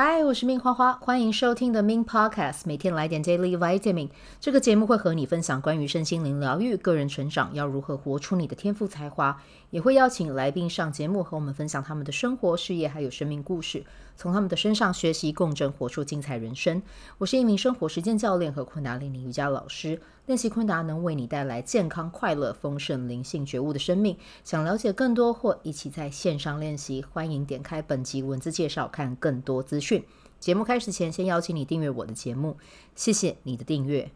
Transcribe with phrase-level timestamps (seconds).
[0.00, 4.10] 嗨，我是命花花，欢迎收听的 Min Podcast，每天来点 Daily Vitamin。
[4.38, 13.84] 这个节目会和你分享关于身心灵疗愈、个人成长，要如何活出你的天赋才华，也会邀请来宾上节目和我们分享他们的生活、事业还有生命故事，
[14.18, 16.82] 从他们的身上学习共振，活出精彩人生。
[17.18, 24.18] 我是一名生活实践教练和昆达里尼瑜伽老师，练习昆达能为你带来健康、快乐、丰盛、灵性觉悟的生命。
[24.42, 30.04] 想了解更多或一起在线上练习，欢迎点开本集文字介绍，看更多资讯。
[30.40, 32.56] 节目开始前，先邀请你订阅我的节目，
[32.96, 34.10] 谢谢你的订阅。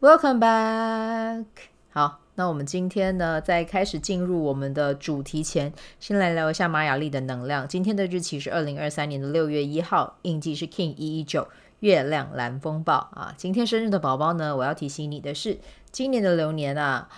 [0.00, 1.44] Welcome back。
[1.90, 7.68] 好，那我们今天呢，在开始进入我们的主题前，先来聊一下玛雅历的能量。
[7.68, 11.46] 今天的日期是二零二三年的六月一号，印记是 King 一一九，
[11.80, 13.34] 月亮蓝风暴啊。
[13.36, 15.58] 今天生日的宝宝呢，我要提醒你的是，
[15.92, 17.10] 今年的流年啊，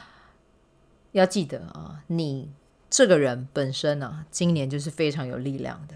[1.13, 2.51] 要记得啊，你
[2.91, 5.95] 这个人本身啊，今年就是非常有力量的。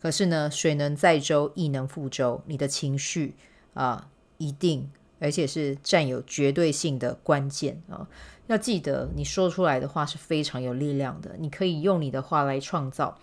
[0.00, 2.40] 可是呢，水能载舟，亦能覆舟。
[2.46, 3.36] 你的情绪
[3.74, 8.08] 啊，一定，而且是占有绝对性的关键啊！
[8.46, 11.34] 要记得，你说出来的话是非常有力量的。
[11.38, 13.18] 你可以用你的话来创造，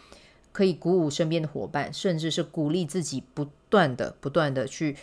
[0.52, 4.98] 可以鼓舞身边的伙伴，甚至是鼓励自己，不断的、不断的去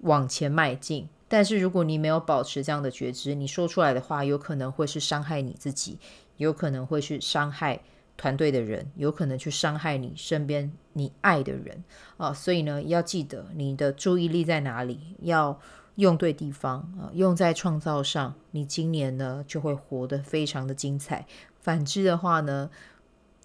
[0.00, 1.08] 往前迈进。
[1.28, 5.98] 但是，如果你没有保持这样的觉知，你说出来的话有可能会是伤害你自己，
[6.36, 7.80] 有可能会是伤害。
[8.16, 11.82] 团队的人有可能去伤害你身边你爱的人
[12.16, 15.58] 啊，所以呢，要记得你的注意力在哪里，要
[15.96, 21.26] 用对地方啊，用在创造上，你今年呢就会活得非常的精彩。
[21.60, 22.70] 反之的话呢，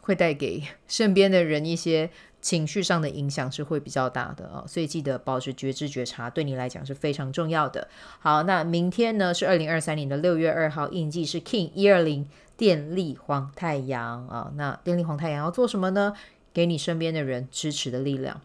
[0.02, 2.10] 会带给身边的人一些
[2.42, 7.88] 情绪上的影响是会比较大的啊，所以记得保持觉知觉察，对你来讲是非常重要的。
[8.20, 12.28] 好，那明天呢是二零二三年的六月二号，印记是 King 一二零。
[12.60, 16.12] 电力黄太阳啊，那电力黄太阳要做什么呢？
[16.52, 18.42] 给你身边的人支持的力量。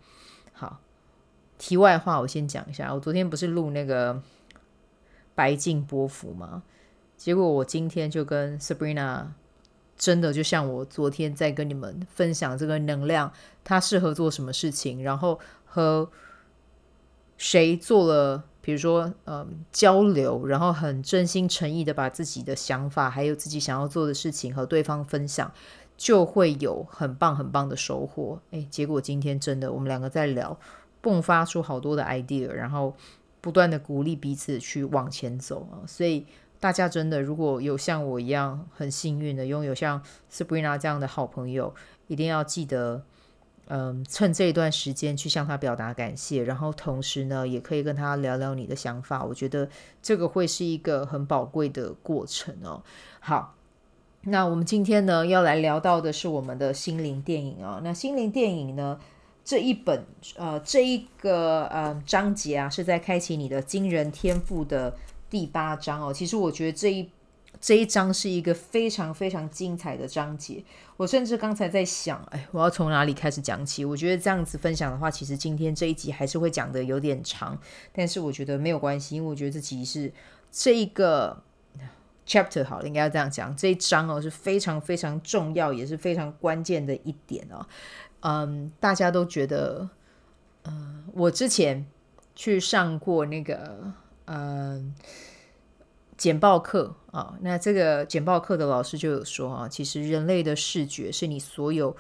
[1.64, 4.20] 题外话，我先讲一下，我昨天不是录那个
[5.34, 6.62] 白镜波幅吗？
[7.16, 9.28] 结果我今天就跟 Sabrina
[9.96, 13.32] 真的就像我昨天在跟你们分享这个能量，
[13.64, 16.10] 它适合做什么事情，然后和
[17.38, 18.44] 谁做了。
[18.60, 25.50] 比如说，嗯，交流，然后很真心诚意的把自己的想法，还有自己想要做的事情和对方分享，
[25.96, 28.38] 就会有很棒很棒的收获。
[28.50, 30.58] 诶，结果今天真的，我们两个在聊，
[31.04, 32.96] 迸发出好多的 idea，然后
[33.40, 35.84] 不断的鼓励彼此去往前走啊。
[35.86, 36.26] 所以
[36.58, 41.74] 大家真的，如果有像我一样很幸运的拥有像 Sabrina 这样的好朋友，
[42.06, 43.02] 一定要记得。
[43.66, 49.24] 嗯，趁这一段时间去向他表达感谢，然后同时呢，也可以跟他聊聊你的想法。
[49.24, 49.66] 我觉得
[50.02, 52.82] 这个会是一个很宝贵的过程哦。
[53.20, 53.54] 好，
[54.24, 57.80] 那我们今天呢要来聊到的是我们的心灵电影啊、哦。
[57.82, 59.00] 那心灵电影呢
[59.44, 60.04] 这一本
[60.36, 64.96] 呃这一个呃章节啊是在开启你的惊人天赋的
[65.28, 66.12] 第八章哦。
[66.12, 67.08] 其实我觉得这一。
[67.60, 70.62] 这一章是一个非常非常精彩的章节，
[70.98, 73.86] 我甚至刚才在想，哎，我要从哪里开始讲起？
[73.86, 77.56] 我觉得这样子分享的话，其实今天这一集还是会讲得有点长，
[77.92, 80.12] 但是我觉得没有关系，因为我觉得这集是
[80.50, 81.42] 这一个
[82.26, 87.64] chapter 好了，应该要这样讲，这一章哦是非常非常重要，也是非常关键的一点哦。
[88.24, 89.88] 嗯，大家都觉得，
[90.64, 91.86] 嗯，我之前
[92.34, 93.92] 去上过那个，
[94.24, 94.94] 嗯。
[96.16, 101.94] 简报课啊，那这个简报课的老师就有说啊，其实人类的视觉是你所有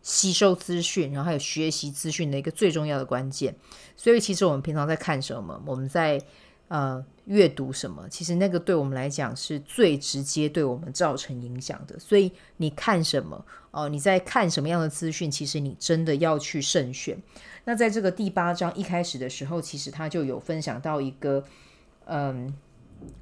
[0.00, 3.54] 吸收资讯，然后还有学习资讯的一个最重要的关键。
[3.94, 6.18] 所以，其实我们平常在看什么，我们在
[6.68, 11.98] 呃阅读什么，其实那个对我们来讲是最直接对我们造成影响的。
[11.98, 13.88] 所以，你看什么哦？
[13.88, 15.30] 你在看什么样的资讯？
[15.30, 17.20] 其实你真的要去慎选。
[17.64, 21.44] 那在这个第八章一开始的时候，其实他就有分享到一个
[22.06, 22.54] 嗯。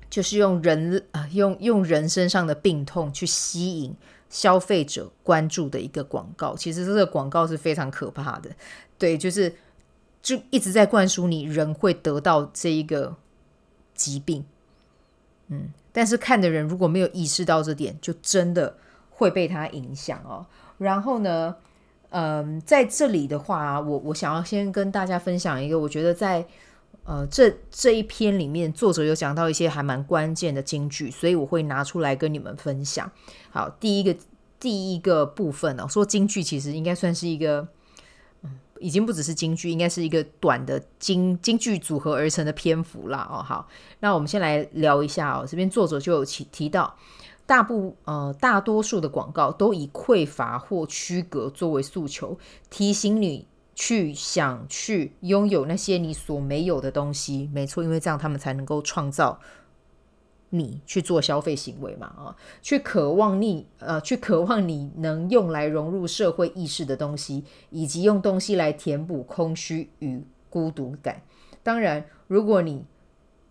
[0.08, 3.94] 就是用人啊，用用人身上的病痛去吸引
[4.30, 6.56] 消费者关注的一个广告。
[6.56, 8.50] 其实这个广告是非常可怕的，
[8.96, 9.54] 对，就是
[10.22, 13.14] 就一直在灌输你人会得到这一个
[13.96, 14.44] 疾病，
[15.48, 18.76] 嗯，但是看的人如果没有意识到这点，就真的
[19.10, 20.46] 会被它影响哦。
[20.78, 21.56] 然后呢，
[22.10, 26.46] 嗯，在这里的话，我我想要先跟大家分享一个，我觉得在。
[27.08, 33.08] 呃，这这一篇里面，作者有讲到一些还蛮关键的金句，所以我会拿出来跟你们分享。
[33.50, 34.16] 好，第一个
[34.58, 37.68] 第一个部分呢，说金句其实应该算是一个，
[38.80, 43.28] 已经不只是京剧，应该是一个短的金京剧组合而成的篇幅啦。
[43.30, 43.68] 哦，好，
[44.00, 45.46] 那我们先来聊一下哦。
[45.46, 46.96] 这边作者就有提提到，
[47.46, 52.38] 大部呃大多数的广告都以匮乏或区隔作为诉求，
[52.70, 53.46] 提醒你。
[53.78, 57.50] 去想去拥有那些你所没有的东西。
[57.52, 59.38] 没错，因为这样他们才能够创造
[60.58, 71.22] 你去做消费行为嘛，啊，去渴望你呃，去渴望你能用来融入社会意识的东西，以及用东西来填补空虚与孤独感。
[71.62, 72.84] 当然，如果你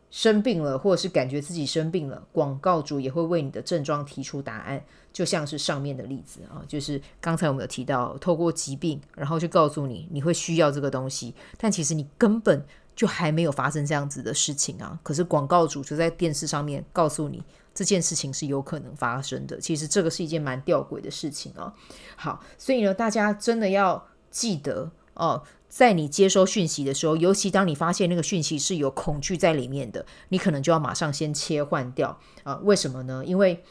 [0.09, 4.81] 生病了，或者是感觉自己生病了，广告主也会为你的症状提出答案，
[5.11, 14.97] 就像是上面的例子啊，就是刚才我们有提到，透过疾病，然后就告诉你你会需要这个东西，但其实你根本就还没有发生这样子的事情啊。
[15.03, 17.43] 可是广告主就在电视上面告诉你
[17.73, 21.73] 这件事情是有可能发生的，其实这个是一件蛮吊诡的事情啊。
[22.15, 25.43] 好，所以呢，大家真的要记得哦。
[25.67, 33.21] 在你接收讯息的时候，尤其当你发现那个讯息是有恐惧在里面的，你可能就要马上先切换掉啊、为什么呢？
[33.25, 33.61] 因为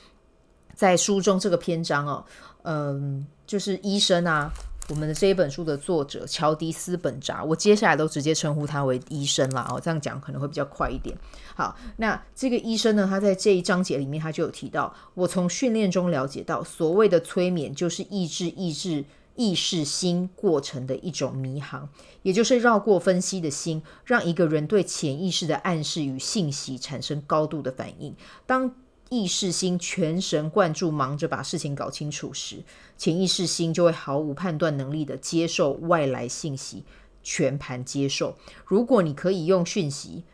[0.74, 2.26] 在书中这个篇章哦，
[2.64, 4.52] 嗯，就是医生啊，
[4.88, 11.16] 我们的这一本书的作者乔迪斯本扎，我接下来都直接称呼他为医生了哦，这样讲可能会比较快一点。
[11.54, 19.04] 好，那这个医生呢，他在这一章节里面他就有提到，我从训练中了解到，所谓的催眠就是抑制抑制。
[19.36, 21.88] 意识心过程的一种迷航，
[22.22, 28.14] 也就是绕过分析的心，让一个人对潜意识的暗示与信息产生高度的反应。
[28.46, 28.72] 当
[29.10, 32.62] 意识心全神贯注，忙着把事情搞清楚时，
[32.96, 36.84] 潜意识心就会毫无判断能力的接受外来信息，
[37.22, 38.36] 全盘接受。
[38.66, 40.24] 如果你可以用讯息。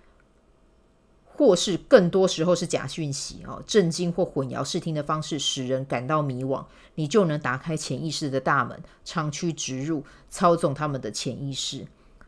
[1.32, 6.62] 或是更多时候是假讯息哦，震惊或混淆视听的方式使人感到迷惘，
[6.96, 11.78] 你就能打开潜意识的大门，长驱直入，操纵他们的潜意识。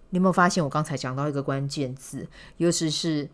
[0.08, 3.28] 你有没有发现我刚才讲到一个关键字，尤其是。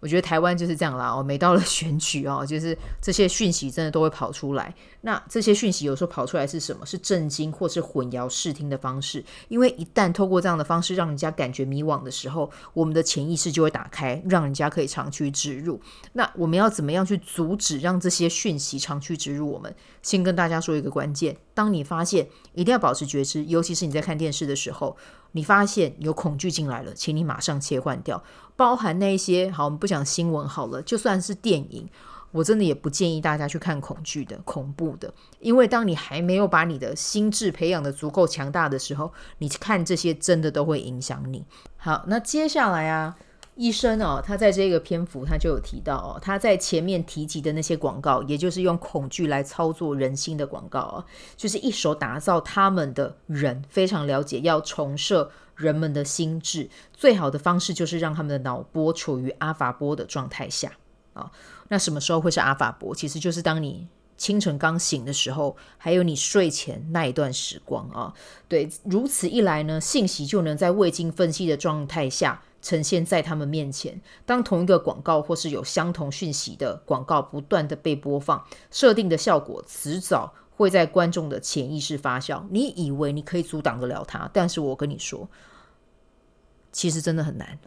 [0.00, 4.74] 我觉得台湾就是这样啦，哦，每到了选举哦，就是这些讯息真的都会跑出来。
[5.02, 6.86] 那这些讯息有时候跑出来是什么？
[6.86, 9.22] 是震惊或是混淆视听的方式。
[9.48, 15.80] 因为一旦透过这样的方式让人家感觉迷惘的时候，我们的潜意识就会打开，让人家可以长驱直入。
[16.14, 19.50] 那我们要怎么样去阻止让这些讯息长驱直入？
[19.50, 24.96] 我们先跟大家说一个关键：当你发现，一定要保持觉知，尤其是你在看电视的时候。
[25.32, 28.22] 你发现有恐惧进来了，请你马上切换掉，
[28.56, 31.88] 包含那些好，我们不讲新闻好了，就算是电影，
[32.32, 41.44] 我真的也不建议大家去看恐惧的、恐怖的，因为当你还没有把你的心智培养的足够强大的时候，你看这些真的都会影响你。
[41.76, 43.16] 好，那接下来啊。
[43.56, 51.04] 医生哦，他在这个篇幅他就有提到哦，他在前面提及的那些广告，也就是用恐惧来操作人心的广告哦，
[51.36, 60.72] 就是一手打造他们的人非常了解，要重设人们的心智，最好的方式就是让他们的脑波处于阿法波的状态下
[61.12, 61.30] 啊、哦。
[61.68, 62.94] 那什么时候会是阿法波？
[62.94, 63.86] 其实就是当你
[64.16, 68.14] 清晨刚醒的时候，还有你睡前那一段时光啊、
[68.48, 72.42] 对，如此一来呢，信息就能在未经分析的状态下。
[72.62, 74.00] 呈现在他们面前。
[74.26, 82.44] 当同一个广告或是有相同讯息的广告不断的被播放，设定的效果迟早会在观众的潜意识发酵。
[82.50, 85.28] 你以为你可以阻挡得了它，但是我跟你说，
[86.72, 87.58] 其实真的很难。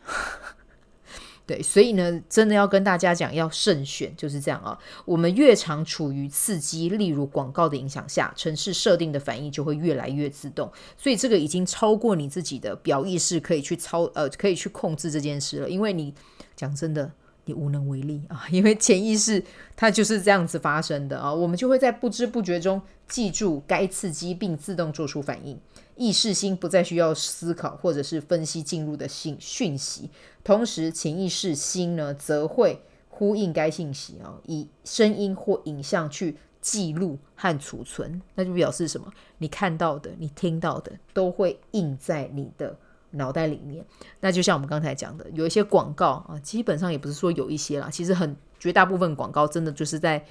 [1.46, 4.80] 对，所以呢，真的要跟大家讲，要慎选，就是这样啊。
[5.04, 10.72] 我们越常处于刺激，例如广告的影响下，程式设定的反应就会越来越自动。
[10.98, 15.70] 所以这个已经超过你自己的表意识可以去操呃，可以去控制这件事了。
[15.70, 16.14] 因为你
[16.56, 17.12] 讲真的，
[17.44, 19.44] 你无能为力啊，因为潜意识
[19.76, 21.34] 它就是这样子发生的啊。
[21.34, 25.60] 我们就会在不知不觉中记住该刺激，并自动做出反应。
[25.96, 30.10] 意识心不再需要思考或者是分析进入的信讯息，
[30.44, 38.20] 同时潜意识心呢，则会呼应该信息啊，以声音或影像去记录和储存。
[38.34, 39.08] 那就表示什么？
[39.38, 42.76] 你看到的、你听到的，都会印在你的
[43.12, 43.86] 脑袋里面。
[44.20, 50.26] 那就像我们刚才讲的，有一些广告啊，基本上也不是说有一些啦，其实很绝大部分广告真的就是在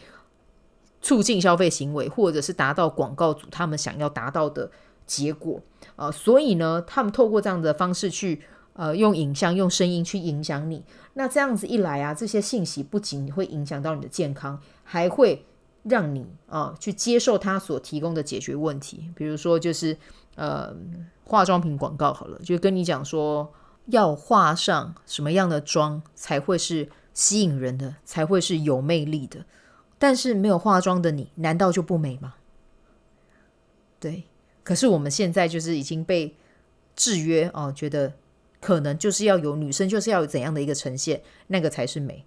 [1.01, 4.69] 促进消费行为，或者是达到广告主他们想要达到的。
[5.07, 5.61] 结果
[5.97, 8.43] 啊、呃，所以呢，他们透过这样的方式去
[8.75, 10.83] 呃，用影像、用声音去影响你。
[11.15, 15.45] 那这样子一来啊，这些信息不仅会影响到你的健康，还会
[15.83, 19.11] 让你啊、去接受他所提供的解决问题。
[19.15, 19.99] 比如说，就是
[20.37, 20.75] 呃，
[21.25, 23.53] 化妆品广告好了，就跟你讲说
[23.87, 29.45] 要画上什么样的妆才会是吸引人的，才会是有魅力的。
[29.99, 32.35] 但是没有化妆的你，难道就不美吗？
[34.01, 34.25] 对。
[34.63, 36.37] 可是我们现在就是已经被
[36.95, 38.13] 制约哦，觉得
[38.61, 42.25] 可能就是要有女生就是要有怎样的一个呈现，那个才是美。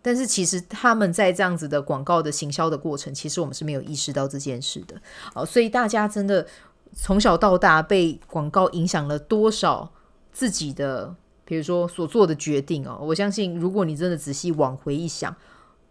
[0.00, 5.00] 但是其实他们在这样子的广告的行销的过程，其实我们是没有意识到这件事的
[5.34, 5.46] 哦。
[5.46, 6.46] 所以大家真的
[6.92, 9.90] 从小到大被广告影响了多少
[10.30, 12.98] 自己的，比如说所做的决定哦。
[13.00, 15.34] 我相信，如果你真的仔细往回一想，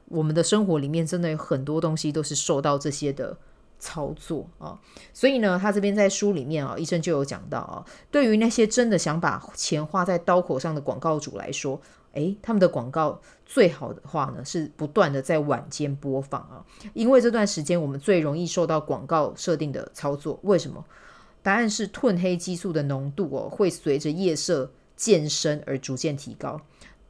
[0.09, 3.35] 我们的生活里面真的有很多东西都是受到这些的
[3.83, 4.79] 操作啊。
[5.11, 11.79] 所以呢，他这边在书里面啊，医生就有讲到啊，对于那些真的想把钱花在刀口上的广告主来说，
[12.13, 16.63] 诶，他们的广告最好的话呢，是不断的在晚间播放啊，
[16.93, 20.39] 因为这段时间我们最容易受到广告设定的操作。
[20.43, 20.85] 为什么？
[21.41, 26.61] 答案是褪黑激素的浓度哦，会随着夜色渐深而逐渐提高。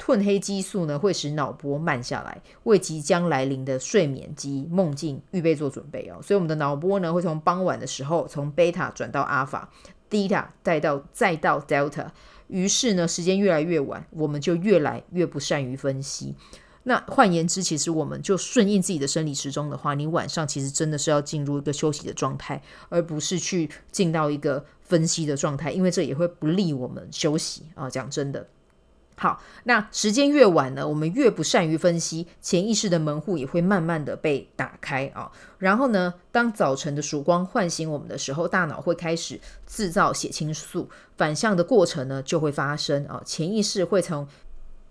[0.05, 6.21] 褪黑激素呢，会使脑波慢下来，为即将来临的睡眠及梦境预备做准备哦。
[6.21, 9.71] 所以我们的脑波呢，会从傍晚的时候从贝塔转到阿尔法，
[10.09, 12.07] 贝塔再到再到 delta。
[12.49, 16.35] 于是呢，时间越来越晚，我们就越来越不善于分析。
[16.83, 27.89] 那换言之，其实我们就顺应自己的生理时钟的话，你晚上其实真的是要进入一个休息的状态，而不是去进到一个分析的状态，因为这也会不利我们休息啊。
[27.89, 28.45] 讲真的。
[29.15, 35.31] 好，那时间越晚呢，我们越不善于分析，潜意识的门户也会慢慢的被打开啊。
[35.59, 43.21] 然后呢，当早晨的曙光唤醒我们的时候，大脑会开始制造血清素，反向的过程呢就会发生啊。
[43.23, 44.27] 潜意识会从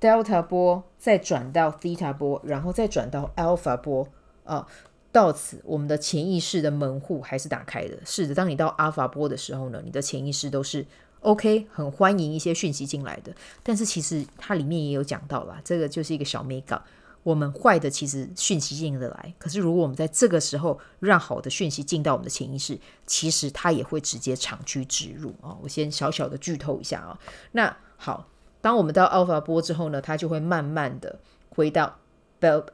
[0.00, 4.09] delta 波再转到 theta 波，然后再转到 alpha 波
[4.45, 4.67] 啊。
[5.11, 7.99] 到此，我们的潜意识的门户还是打开的。
[8.07, 10.87] 是的，当你到 alpha 波的时候呢，你的潜意识都是。
[11.23, 16.83] OK，很欢迎一些讯息进来的，但是其实它里面也有讲到啦，这个就是一个小美感。
[17.23, 22.76] 我们坏的其实讯息进得来，可是如果我们在这个时候让好的讯息进到我们的潜意识，
[23.07, 25.57] 其实它也会直接长驱直入啊。
[25.62, 27.17] 我先小小的剧透一下啊。
[27.52, 28.26] 那好，
[28.61, 31.97] 当我们到 Alpha 波之后呢，它就会慢慢的回到。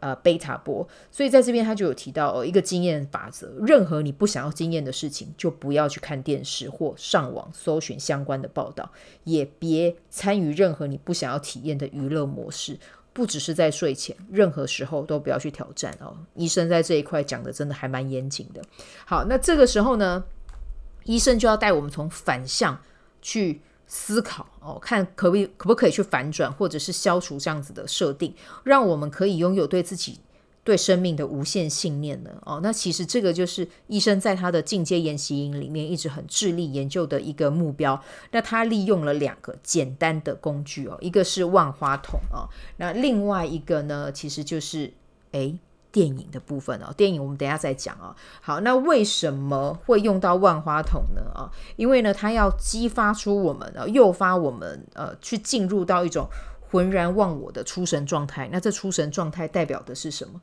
[0.01, 8.91] 呃，贝塔波，所以在这边他就有提到哦，一个经验法则：任何你不想要经验的事情，就不要去看电视或上网搜寻相关的报道，
[9.25, 12.79] 也别参与任何你不想要体验的娱乐模式。
[13.13, 16.17] 不只是在睡前，任何时候都不要去挑战哦。
[16.35, 18.63] 医生在这一块讲的真的还蛮严谨的。
[19.05, 20.25] 好，那这个时候呢，
[21.05, 22.81] 医生就要带我们从反向
[23.21, 23.61] 去。
[23.89, 30.21] 思考哦，看可不可以可不可以去反转，或者是消除这样子的设定，让我们可以拥有对自己、
[30.63, 32.31] 对生命的无限信念呢？
[32.45, 38.01] 哦，那其实这个就是医生在他的进阶研习营里面一直很致力研究的一个目标。
[38.31, 44.93] 那他利用了两个简单的工具哦，一个是万花筒哦，那另外一个呢，其实就是
[45.33, 45.59] 诶。
[45.91, 48.15] 电影的部分哦，电影我们等下再讲啊。
[48.41, 51.23] 好，那为什么会用到万花筒呢？
[51.35, 56.29] 啊，因为呢，它要激发出我们，呃，诱发我们，呃，去进入到一种
[56.71, 58.49] 浑然忘我的出神状态。
[58.53, 60.41] 那这出神状态代表的是什么？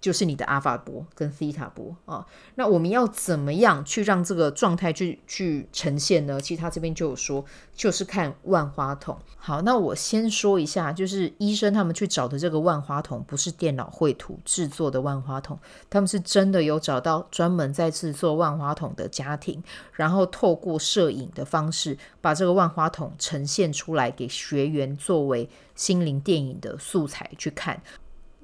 [0.00, 2.24] 就是你的阿法波跟西塔波啊，
[2.54, 6.40] 那我们要怎么样去让这个状态去去呈现呢？
[6.40, 9.18] 其实他这边就有说，就是看万花筒。
[9.36, 15.58] 好，那我先说一下，就是医生他们去找的这个万花筒，不是电脑绘图制作的万花筒，
[15.90, 19.62] 他们是真的有找到专门在制作万花筒的家庭，
[19.92, 27.82] 然后透过摄影的方式，把这个万花筒呈现出来给学员作为心灵电影的素材去看。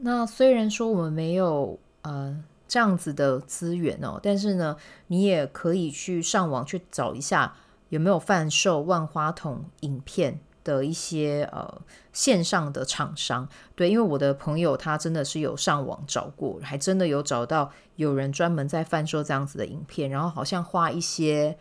[0.04, 7.54] 那虽然说我们没有呃这样子的资源哦，但是呢，你也可以去上网去找一下
[7.88, 11.80] 有没有贩售万花筒影片的一些呃
[12.12, 13.48] 线上的厂商。
[13.74, 21.56] 对，因为我的朋友他真的是有上网找过，还真的有找到有人专门在贩售这样子的影片，然后好像花一些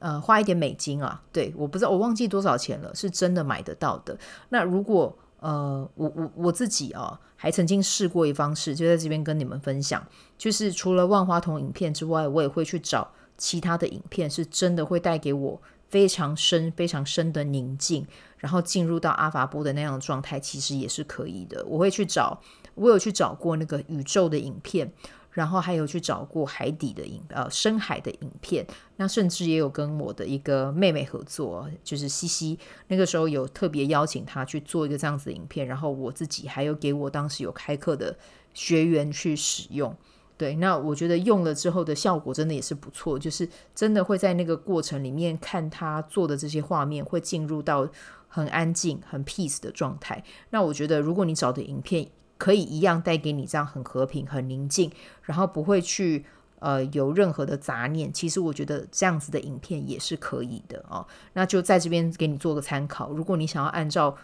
[0.00, 4.18] 呃花一点美金啊，对，我不知道我忘记多少钱了，是真的买得到的。
[4.48, 18.06] 那如果呃，我我我自己啊，还曾经试过一方式，就在这边跟你们分享，就是除了万花筒影片之外，我也会去找其他的影片，是真的会带给我非常深、非常深的宁静，
[18.38, 21.64] 然后进入到阿法波的那样的状态，其实也是可以的。
[21.66, 22.40] 我会去找，
[22.74, 24.92] 我有去找过那个宇宙的影片。
[25.30, 28.66] 然后还有去找过海底的影，呃，深海的影片。
[28.96, 32.58] 那甚至也有跟我的一个妹妹合作，就是西西。
[32.88, 38.16] 那个时候有特别邀请她去做一个这样子的影片，然后我自己还有给我当时有开课的
[38.52, 39.96] 学员去使用。
[40.36, 47.88] 对，那我觉得用了之后的效果真的也是不错，就是真的会在那个过程里面看他做的这些画面，会进入到
[48.28, 50.22] 很安静、很 peace 的状态。
[50.50, 52.08] 那我觉得，如果你找的影片，
[52.38, 54.90] 可以一样带给你这样很和平、很宁静，
[55.22, 56.24] 然后不会去
[56.60, 58.10] 呃有任何的杂念。
[58.12, 61.06] 其实我觉得这样子的影片也是可以的哦。
[61.34, 63.10] 那就在这边给你做个参考。
[63.10, 64.16] 如果你想要按照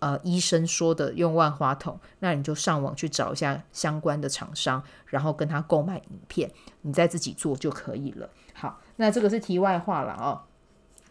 [0.00, 6.50] 呃医生说的用万花筒，那你就上网去找一下相关的厂商，然后跟他购买影片，
[6.82, 8.28] 你再自己做就可以了。
[8.52, 10.42] 好，那这个是题外话了哦。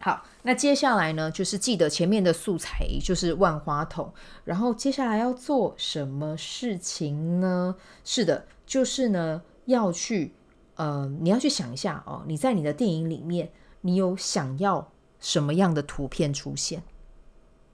[0.02, 4.14] 好，那接下来呢，就是记得前面的素材就是万花筒，
[4.46, 7.76] 然后接下来要做什么事情呢？
[8.06, 10.34] 是的，就是呢要去
[10.76, 13.52] 呃，你要去想一下哦，你在你的电影里面，
[13.82, 14.90] 你有想要
[15.20, 16.82] 什么样的图片出现？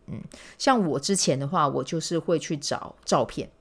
[0.07, 0.23] 嗯，
[0.57, 3.51] 像我之前的话，我就是会去找照片，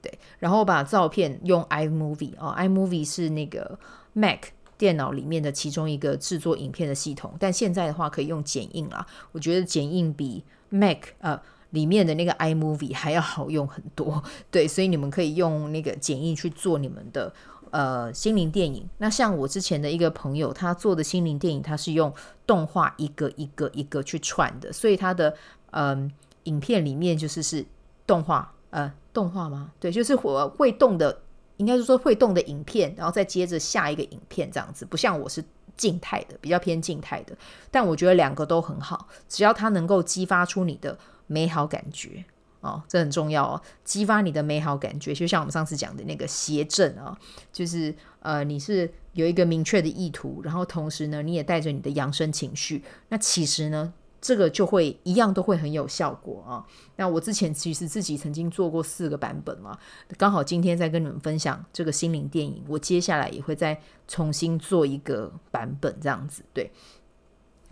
[0.00, 3.78] 对，然后把照片用 iMovie 哦，iMovie 是那个
[4.14, 4.44] Mac。
[4.82, 9.06] 电脑里面的其中一个制作影片的系统，但现在的话可以用剪映啦。
[9.30, 14.20] 我觉得剪映比 Mac 呃里面的那个 iMovie 还要好用很多。
[14.50, 17.32] 对，所以你们可以用那个剪映去做你们的
[17.70, 18.84] 呃心灵电影。
[18.98, 22.12] 那像我之前的一个朋友，他做的心灵电影，他是用
[22.44, 25.32] 动画一个一个一个去串的，所以他的
[25.70, 26.10] 嗯、
[26.42, 27.64] 影片里面就是是
[28.04, 29.70] 动画呃动画吗？
[29.78, 31.20] 对，就是会会动的。
[31.62, 35.44] 应该是说会动的影片，然后再接着下一个影片这样子，不像我是
[35.76, 37.36] 静态的，比较偏静态的。
[37.70, 42.24] 但我觉得两个都很好，只要它能够激发出你的美好感觉
[42.62, 47.16] 哦，这很重要哦，激发你的美好感觉，就像我们上次讲的那个谐振啊，
[47.52, 53.92] 就是呃，你是有一个明确的意图，然后同时呢，你也带着你的扬升情绪，那其实呢。
[54.22, 56.64] 这个就会一样都会很有效果啊。
[56.94, 59.76] 那我之前其实自己曾经做过四个版本嘛，
[60.16, 66.70] 刚好今天在跟你们分享这个心灵电影，我接下来也会再重新做一个版本，这样子对，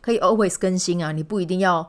[0.01, 1.13] 可以 always 更新啊。
[1.13, 1.89] 你不一定要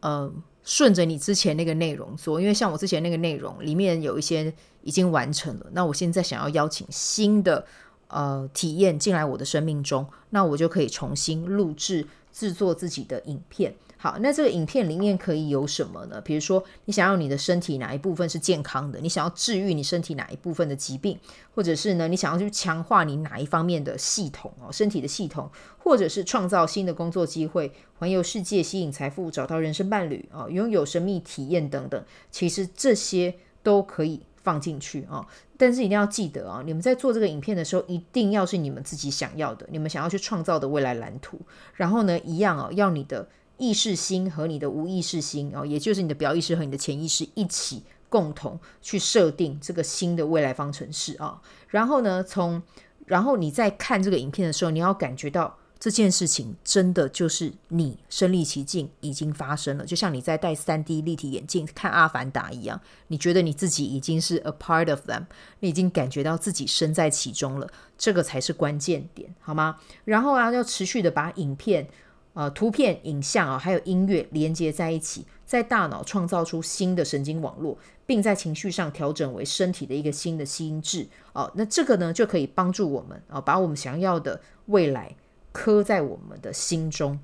[0.00, 4.50] 呃顺着你之前那个内容做，因为像我之前那个内容里面有一些
[4.80, 7.66] 已经完成了，那我现在想要邀请新的
[8.06, 13.74] 呃体验进来我的生命中，那我就可以重新录制制作自己的影片。
[14.00, 16.20] 好，那这个影片里面可以有什么呢？
[16.20, 19.00] 比如说，你想要你的身体哪一部分是健康的？
[19.00, 21.18] 你想要治愈你身体哪一部分的疾病？
[21.52, 33.34] 或者是呢，你想要去强化你哪一方面的系统哦，身体的系统，或者是创造新的工作机会、环游世界、吸引财富、找到人生伴侣啊、哦、拥有神秘体验等等，其实这些
[33.64, 35.26] 都可以放进去啊、哦。
[35.56, 41.40] 但是一定要记得啊，你们在做这个影片的时候，一定要是你们自己想要的，你们想要去创造的未来蓝图。
[41.74, 43.28] 然后呢，一样哦，要你的。
[43.58, 51.42] 意识心和你的无意识心哦，也就是你的表意识和你的潜意识一起共同去设定这个新的未来方程式啊。
[51.68, 52.62] 然后呢，从
[53.04, 65.26] 然后你在看这个影片的时候，你要感觉到这件事情真的就是你身历其境已经发生了，就像你在戴三 D 立体眼镜看《阿凡达》一样，你觉得你自己已经是 a part of them，
[65.60, 69.78] 你已经感觉到自己身在其中了，这个才是关键点，好吗？
[70.04, 71.88] 然后啊，要持续的把影片。
[72.34, 81.08] 呃，图片、影像啊，还有音乐连接在一起，在大脑创造出新的神经网络，并在情绪上调整为身体的一个新的心智。
[81.32, 85.16] 哦，那这个呢，就可以帮助我们啊，把我们想要的未来
[85.50, 87.18] 刻在我们的心中。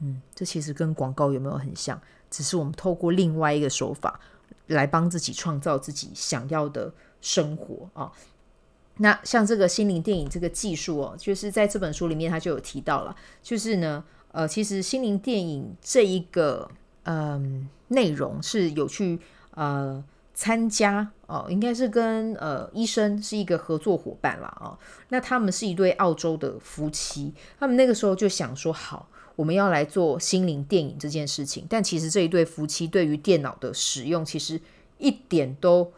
[0.00, 1.98] 嗯，这其实跟广告有没有很像？
[2.28, 4.20] 只是我们透过另外一个手法
[4.66, 8.12] 来帮自己创造自己想要的生活啊。
[8.98, 16.70] 那像这个心灵电影这个技术哦，就是在这本书里面他就有提到了，就是呢，呃，其实心灵电影这一个
[17.04, 19.18] 嗯、内容是有去
[19.54, 24.46] 呃参加哦，应该是跟呃医生是一个合作伙伴啦。
[24.60, 24.78] 啊、哦。
[25.08, 31.66] 那他们是一对澳洲的夫妻，他们那个时候就想说，好，我们要来做心灵电影这件事情。
[31.68, 34.60] 但其实这一对夫妻对于电脑的使用其实
[34.98, 35.90] 一点都。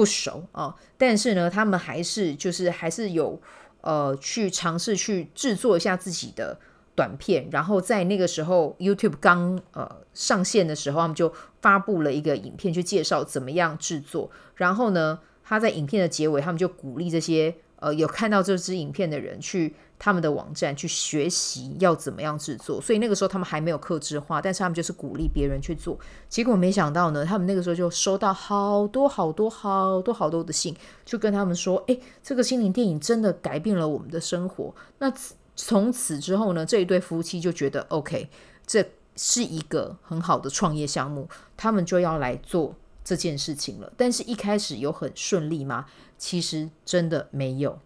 [0.00, 3.38] 不熟啊，但是呢，他们还是就是还是有
[3.82, 6.58] 呃去尝试去制作一下自己的
[6.94, 19.74] 短片，然后在那个时候 YouTube 刚呃上线的时候，他们就发布了一个影片去介绍怎么样制作，然后呢，他在影片的结尾，他们就鼓励这些呃有看到这支影片的人去。
[20.02, 25.94] 他们的网站去学习要怎么样制作，所以那个时候他们还没有克制化，但是他们就是鼓励别人去做。
[26.26, 35.12] 结果没想到呢，他们那个时候就收到好多好多好多好多的信，就跟他们说：“诶，这个心灵电影真的改变了我们的生活。”那
[35.54, 38.30] 从此之后呢，这一对夫妻就觉得 OK，
[38.66, 38.82] 这
[39.16, 43.92] 是一个很好的创业项目，他们就要来做这件事情了。
[43.96, 45.86] 但是，一开始有很顺利吗？
[46.18, 47.78] 其实真的没有。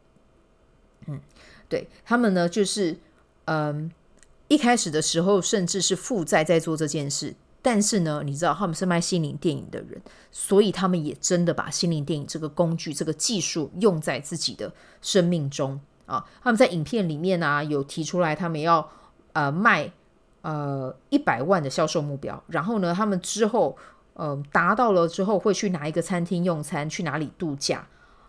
[1.06, 1.20] 嗯。
[1.66, 2.96] 对他们呢，就是
[3.46, 3.90] 嗯，
[4.48, 10.00] 一开始的时候甚至是负债在做这件事，但是呢，你知道他们是卖心灵电影的人，
[10.30, 16.24] 所以他们也真的把心灵电影这个工具、这个技术用在自己的生命中啊。
[16.42, 18.88] 他们在影片里面啊，有提出来他们要
[19.32, 19.90] 呃卖
[20.42, 23.76] 呃一百万的销售目标，然后呢，他们之后
[24.14, 27.86] 呃达到了之后会去哪一个餐厅用餐，去哪里度假。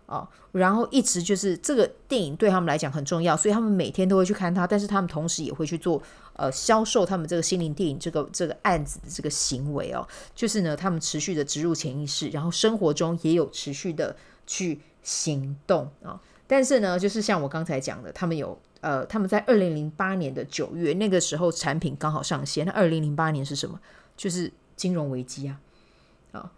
[0.08, 4.68] 啊，然后一直就是这个电影对他们来讲很重要，所以他们每天都会去看它。
[4.68, 6.00] 但是他们同时也会去做
[6.34, 22.64] 呃销售他们这个心灵电影这个这个案子的这个行为哦，就是呢，他们持续的植入潜意识，然后生活中也有持续的去行动啊、但是呢，就是像我刚才讲的，他们有呃，他们在二零零八年的九月那个时候产品刚好上线。
[22.64, 23.80] 那二零零八年是什么？
[24.16, 25.60] 就是金融危机啊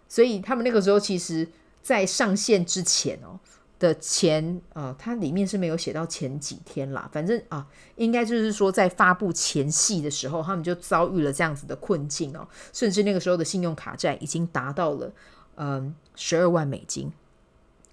[0.08, 1.46] 所以他们那个时候其实。
[1.80, 3.38] 在上线之前哦
[3.78, 15.10] 的前呃，它里面是没有写到前几天啦，反正啊，应该就是说在发布前戏的时候，他们就遭遇了这样子的困境哦，甚至那个时候的信用卡债已经达到了
[15.54, 17.10] 嗯十二万美金，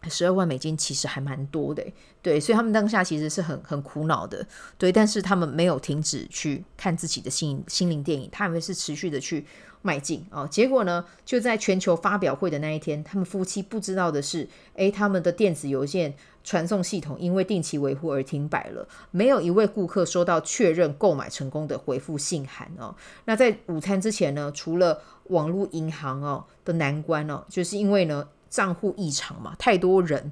[0.10, 1.86] 十二万美金其实还蛮多的，
[2.22, 4.46] 对，所以他们当下其实是很很苦恼的，
[4.78, 9.46] 对，但是他们没有停止去看自己的心心灵电影，他们是持续的去。
[9.82, 10.48] 迈进哦！
[10.50, 22.96] 结果呢，就在全球发表会的那一天，他们夫妻不知道的是，诶，他们的电子邮件传送系统因为定期维护而停摆了，没有一位顾客收到确认购买成功的回复信函哦。
[23.26, 30.32] 那在午餐之前呢，除了网络银行哦的难关哦，就是因为呢账户异常嘛，太多人。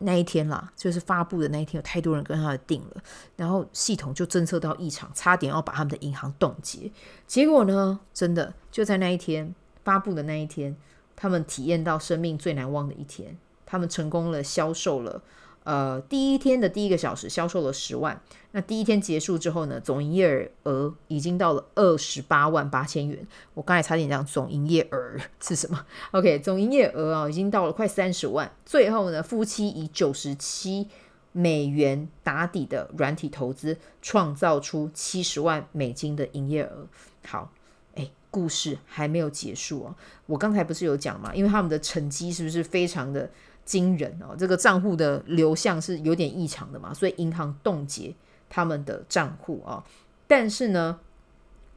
[0.00, 3.02] 那一天啦，就是发布的那一天，有太多人跟他的订了，
[3.36, 6.92] 然后系统就侦测到异常，差点要把他们的银行冻结。
[7.26, 10.76] 结果呢，真的就在那一天发布的那一天，
[11.16, 15.22] 他们体验到生命最难忘的一天，他们成功了销售了。
[15.68, 18.18] 呃，第一天的第一个小时销售了十万。
[18.52, 23.26] 那第一天结束之后呢，总营业额已经到了二十八万八千元。
[23.52, 28.50] 我刚才差点讲总营业额是什么？OK，总营业额啊，已经到了快三十万。
[28.64, 30.88] 最后呢，夫妻以九十七
[31.32, 36.86] 美元打底的软体投资，创造出七十万美金的营业额。
[37.26, 37.52] 好，
[37.94, 39.94] 哎，故事还没有结束哦。
[40.24, 41.34] 我刚才不是有讲吗？
[41.34, 43.28] 因为他们的成绩是不是非常的？
[43.68, 48.14] 惊人哦，这个账户的流向是有点异常的嘛，所以银行冻结
[48.48, 49.84] 他们的账户啊。
[50.26, 50.98] 但是呢，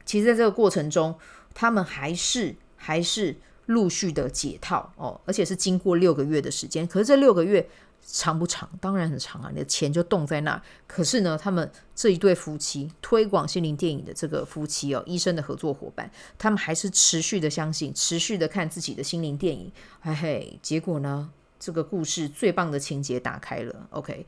[0.06, 1.14] 其实在这个过程中，
[1.52, 6.86] 他们还是还是陆续的解套哦，而且是经过六个月的时间。
[6.86, 7.68] 可是这六个月
[8.00, 8.66] 长不长？
[8.80, 10.60] 当然很长啊，你的钱就冻在那。
[10.86, 19.70] 可是呢，他们这一对夫妻推广心灵电影的这个夫妻哦，医生的合作伙伴，他们还是持续的相信，持续的看自己的心灵电影。
[20.00, 21.30] 嘿嘿，结果呢？
[21.64, 24.26] 这个故事最棒的情节打开了，OK，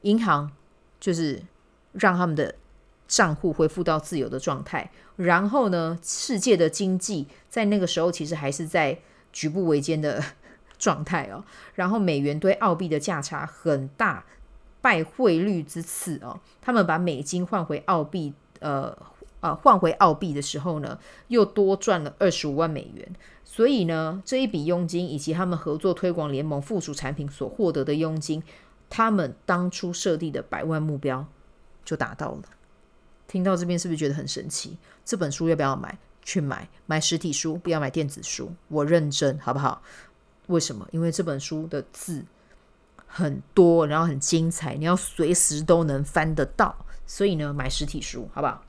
[0.00, 0.50] 银行
[0.98, 1.40] 就是
[1.92, 2.52] 让他们的
[3.06, 4.90] 账户恢复到自由的状态。
[5.14, 8.98] 然后呢，世界的经济在那个时候其实还是在
[9.32, 10.20] 举步维艰的
[10.76, 11.44] 状态哦。
[11.76, 14.24] 然后美元对澳币的价差很大，
[14.80, 18.98] 拜汇率之赐哦，他们把美金换回澳币，呃。
[19.42, 23.10] 呃，换回澳币的时候呢，又多赚了二十五万美元。
[23.52, 28.40] 所以呢，这一笔佣金以及他们合作推广联盟附属产品所获得的佣金，
[28.88, 31.26] 他们当初设定的百万目标
[31.84, 32.42] 就达到了。
[33.26, 34.78] 听到这边是不是觉得很神奇？
[35.04, 35.98] 这本书要不要买？
[36.22, 38.52] 去买，买实体书，不要买电子书。
[38.68, 39.82] 我认真，好不好？
[40.46, 40.86] 为什么？
[40.92, 42.24] 因为这本书的字
[43.04, 46.86] 很多，然后很精彩，你要随时都能翻得到。
[47.04, 48.62] 所以呢，买实体书，好不好？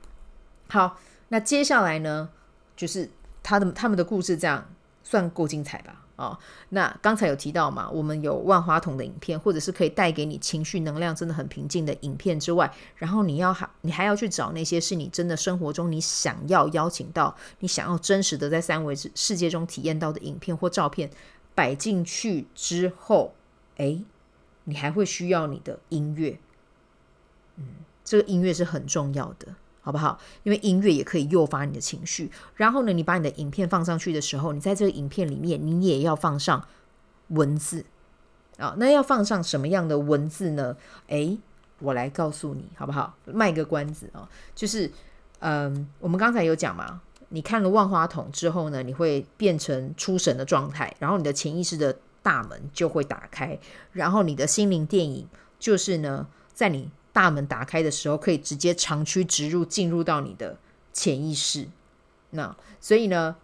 [0.68, 2.30] 好，那接下来呢，
[2.74, 3.08] 就是
[3.44, 4.66] 他的他们的故事，这样
[5.02, 5.98] 算够精彩吧？
[6.16, 6.38] 哦，
[6.68, 21.10] 那刚才有提到嘛，我们有万花筒的影片，或者是可以带给你情绪能量真的很平静的影片之外，然后你要还你还要去找那些是你真的生活中你想要邀请到，你想要真实的在三维世界中体验到的影片或照片
[21.54, 23.34] 摆进去之后，
[23.78, 24.04] 诶，
[24.64, 26.38] 你还会需要你的音乐，
[27.56, 27.64] 嗯，
[28.04, 29.56] 这个音乐是很重要的。
[29.82, 30.18] 好不好？
[30.44, 32.30] 因为音乐也可以诱发你的情绪。
[32.54, 36.64] 然后呢，你把你的影片放上去的时候，你在这个影片里面，你也要放上
[37.28, 37.84] 文字
[38.58, 38.74] 啊。
[38.78, 40.76] 那要放上什么样的文字呢？
[41.08, 41.36] 诶，
[41.80, 43.14] 我来告诉你，好不好？
[43.26, 44.90] 卖个关子啊，就是
[45.40, 53.58] 嗯，我们刚才有讲嘛，你看了万花筒之后呢，你会变成出神的状态，然后你的潜意识的大门就会打开，
[53.90, 56.88] 然后你的心灵电影就是呢，在你。
[57.12, 60.56] 大门打开的时候，可以直接长驱直入，进入到你的
[60.92, 61.68] 潜意识。
[62.30, 63.36] 那所以呢，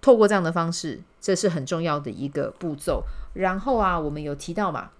[0.00, 3.04] 透过这样的方式，这是很重要的一个步骤。
[3.34, 4.90] 然后啊，我们有提到嘛，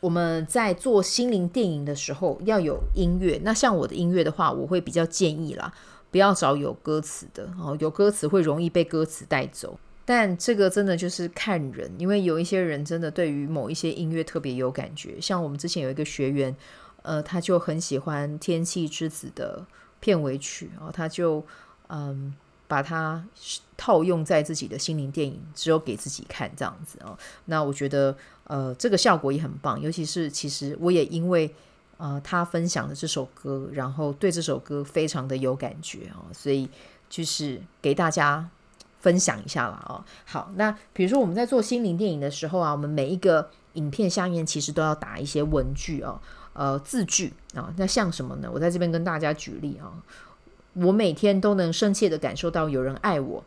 [0.00, 3.40] 我们在做心灵电影的时候要有音乐。
[3.42, 5.72] 那像我的音乐的话，我会比较建议啦，
[6.10, 9.78] 不要找有歌词的哦，有歌词会容易被歌词带走。
[10.10, 15.20] 但这个真的就是看人，因为有一些人真的对于某一些音乐特别有感觉。
[15.20, 16.56] 像我们之前有一个学员，
[17.02, 19.66] 呃，他就很喜欢《天气之子》的
[20.00, 21.44] 片尾曲，然后他就
[21.88, 22.34] 嗯
[22.66, 23.22] 把它
[23.76, 27.14] 套用在自己的心灵电影，只有给自己看这样子哦。
[27.44, 29.78] 那我觉得呃，这个效果也很棒。
[29.78, 31.54] 尤其是其实我也因为
[31.98, 36.66] 呃他分享的这首歌，然后对这首歌非常的有感觉哦，所以
[37.10, 38.48] 就是给大家
[39.00, 40.04] 分享一下了啊。
[40.24, 46.20] 好，那比如说我们在做心灵电影的时候啊，我们每一个影片下面其实都要打一些文句啊，
[46.52, 47.72] 呃字句啊。
[47.76, 48.50] 那像什么呢？
[48.52, 49.92] 我在这边跟大家举例啊。
[50.74, 53.42] 我每天都能深切的感受到有人爱我，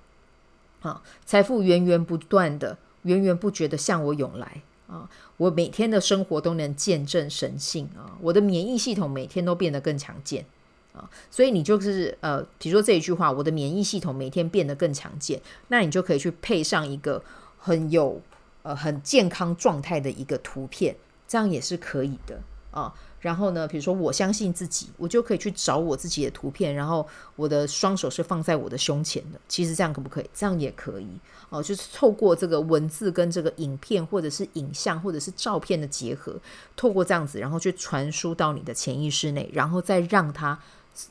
[0.81, 5.09] 啊，财富源源不断的、源源不绝的向我涌来啊！
[5.37, 8.17] 我每天的生活都能见证神性啊！
[8.19, 10.45] 我的免疫系统每天都变得更强健
[10.93, 11.09] 啊！
[11.29, 17.23] 所以你就是呃，比如说这一句话，我的免疫系统每天变得更强健，那你就可以去配上一个
[17.57, 18.21] 很有
[18.63, 20.95] 呃很健康状态的一个图片，
[21.27, 22.39] 这样也是可以的
[22.71, 22.93] 啊。
[23.21, 29.39] 然后呢，比如说我相信自己，我就可以去找我自己的图片，然后我的双手是放在我的胸前的。
[29.47, 30.29] 其实这样可不可以？
[30.33, 31.07] 这样也可以
[31.49, 36.35] 哦，就是透过这个文字跟这个影片，或者是影像，或者是照片的结合，
[36.75, 40.59] 透过这样子，然后去传输到你的潜意识内，然后再让它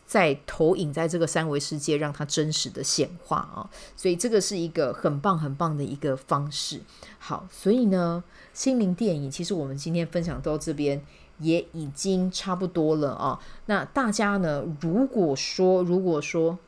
[0.06, 3.70] 在投影在这个三维世界，让它真实的显化啊。
[3.96, 6.80] 所以这个是一个很棒很棒的一个方式。
[7.18, 11.04] 好，所以呢，心灵电影其实我们今天分享到这边。
[11.42, 13.40] 也已经差不多了啊。
[13.64, 14.62] 那大家呢？
[14.78, 16.58] 如果说如果说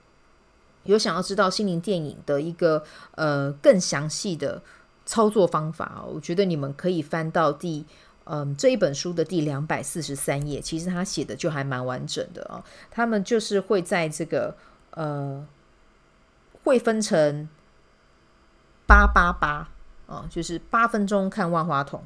[0.85, 2.83] 有想要知道心灵电影的一个
[3.16, 4.62] 呃更详细的
[5.05, 7.85] 操作方法，我觉得你们可以翻到第
[8.24, 10.61] 嗯、这一本书的第两百四十三页。
[10.61, 12.64] 其实他写的就还蛮完整的啊。
[12.90, 14.56] 他们就是会在这个
[14.90, 15.46] 呃
[16.64, 17.48] 会分成
[18.87, 19.68] 八八八
[20.06, 22.02] 啊，就是八分钟看万花筒，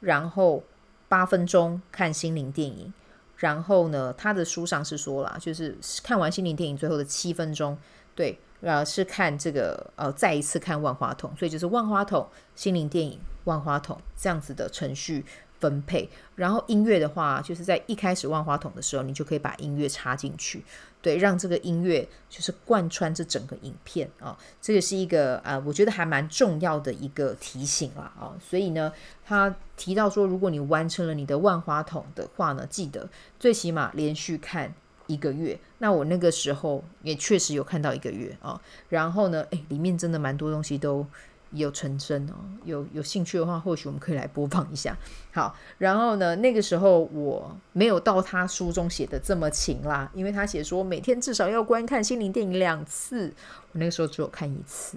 [0.00, 0.62] 然后。
[1.10, 2.94] 八分钟看心灵电影，
[3.38, 7.76] 然后呢，他的书上是说了，就是看完心灵电影最后的七分钟，
[8.14, 15.26] 对，呃，是看这个呃再一次看万花筒，所以就是万花筒、心灵电影、万花筒这样子的程序
[15.60, 16.08] 分配。
[16.34, 20.64] 然后音乐的话，就是在一开始万花筒的时候，你就可以把音乐插进去。
[21.02, 28.36] 对，让这个音乐就是贯穿这整个影片啊，这个是一个、呃，我觉得还蛮重要的一个提醒啦啊。
[28.38, 28.92] 所以呢，
[29.24, 34.74] 他提到说，如果你完成了你的万花筒的话呢，记得最起码连续看
[35.06, 35.58] 一个月。
[35.78, 38.60] 那我那个时候也确实有看到一个月啊。
[38.90, 41.06] 然后呢，诶，里面真的蛮多东西都。
[41.52, 42.34] 有成真哦，
[42.64, 44.96] 有有兴趣的话，或许我们可以来播放一下。
[45.32, 53.32] 好，然后呢，那个时候我没有到他书中写的这么勤啦，因为他写说每天至少要观看心灵电影两次，
[53.72, 54.96] 我那个时候只有看一次，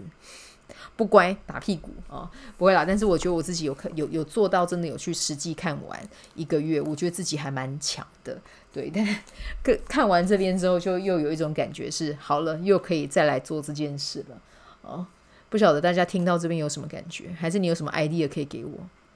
[0.95, 2.85] 不乖打屁股啊、哦，不会啦。
[2.85, 5.99] 但是我觉得我自己有看有有做到，真的有去实际看完
[6.35, 8.39] 一个月，我觉得自己还蛮强的。
[8.71, 9.05] 对， 但
[9.63, 14.41] 看看完这边之后，就又有一种感觉是好了，又可以再来做这件事了
[14.81, 15.05] 哦。
[15.53, 18.71] 不晓得大家听到这边有什么感觉，还是你有什么 idea 可以给我？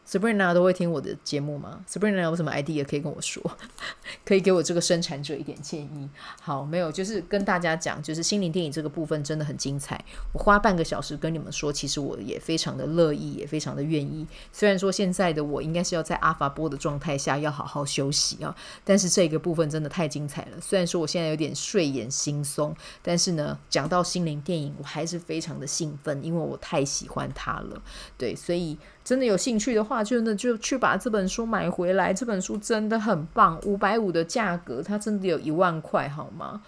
[0.08, 3.44] ？Sabrina 都会听我的节目吗？Sabrina 有什么 idea 可以跟我说？
[4.24, 6.10] 可以给我这个生产者一点建议。
[6.42, 10.04] 好，没有，就是跟大家讲，就是心灵电影这个部分真的很精彩。
[10.34, 14.26] 我花半个小时跟你们说，其实我也非常的乐意，也非常的愿意。
[14.52, 20.62] 虽然说现在的我应该是要在阿法波的状态下要好好休息啊，但是这个部分真的太精彩了。
[20.62, 27.82] 虽然说我现在有点睡眼惺忪，但是呢，讲到心灵电影，我还是非常的兴奋，因为我太喜欢它了。
[28.18, 28.78] 对，所以。
[29.08, 32.14] 真的有兴趣的话，就那就去把这本书买回来。
[32.14, 36.62] 这本书真的很棒，五百五的价格，它真的有一万块，好吗？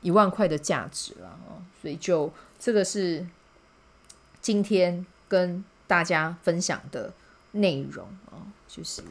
[0.00, 1.58] 一万块的价值了哦。
[1.80, 3.26] 所以就这个是
[4.40, 7.12] 今天跟大家分享的
[7.50, 9.02] 内容哦，就是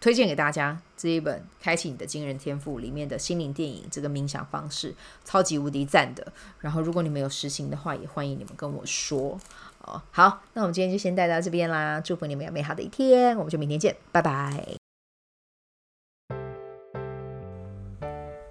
[0.00, 4.92] 推荐给大家这一本《开启你的惊人天赋》里面的心灵电影这个冥想方式，
[5.24, 6.32] 超级无敌赞的。
[6.58, 9.38] 然后如果你们有实行的话，也欢迎你们跟我说。
[10.10, 12.00] 好，那我们今天就先带到这边啦。
[12.00, 14.64] 祝福你们有美好的一天，我们就明天见，拜拜。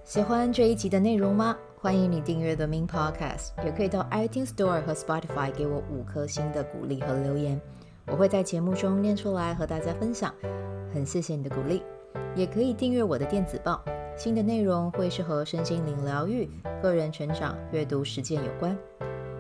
[0.04, 1.58] 喜欢这一集的内容吗？
[1.80, 7.60] 欢迎你订阅 The Min Podcast，也可以到 iTunes Store 和 Spotify 给我五颗星的鼓励和留言，
[8.08, 10.34] 我会在节目中念出来和大家分享。
[10.94, 11.84] 很谢谢你的鼓励，
[12.36, 13.84] 也可以订阅我的电子报，
[14.18, 16.50] 新的内容会是和身心灵疗愈、
[16.82, 18.76] 个人成长、阅读实践有关。